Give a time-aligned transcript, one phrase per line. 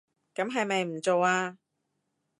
[0.33, 1.57] 噉係咪唔做吖